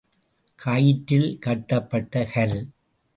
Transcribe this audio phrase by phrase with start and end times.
[0.59, 2.57] கயிற்றில் கட்டப்பட்ட கல்.